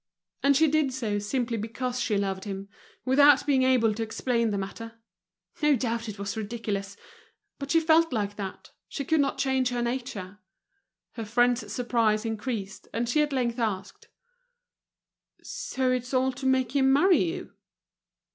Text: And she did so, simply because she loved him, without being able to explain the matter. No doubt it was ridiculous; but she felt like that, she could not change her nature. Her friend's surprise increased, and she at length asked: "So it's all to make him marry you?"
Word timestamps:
And 0.41 0.57
she 0.57 0.67
did 0.67 0.91
so, 0.93 1.19
simply 1.19 1.57
because 1.57 1.99
she 1.99 2.17
loved 2.17 2.45
him, 2.45 2.69
without 3.05 3.45
being 3.45 3.61
able 3.61 3.93
to 3.93 4.01
explain 4.01 4.49
the 4.49 4.57
matter. 4.57 4.93
No 5.61 5.75
doubt 5.75 6.09
it 6.09 6.17
was 6.17 6.35
ridiculous; 6.35 6.97
but 7.59 7.69
she 7.69 7.79
felt 7.79 8.11
like 8.11 8.35
that, 8.35 8.71
she 8.89 9.05
could 9.05 9.19
not 9.21 9.37
change 9.37 9.69
her 9.69 9.83
nature. 9.83 10.39
Her 11.11 11.25
friend's 11.25 11.71
surprise 11.71 12.25
increased, 12.25 12.87
and 12.91 13.07
she 13.07 13.21
at 13.21 13.31
length 13.31 13.59
asked: 13.59 14.07
"So 15.43 15.91
it's 15.91 16.15
all 16.15 16.31
to 16.31 16.47
make 16.47 16.75
him 16.75 16.91
marry 16.91 17.21
you?" 17.23 17.53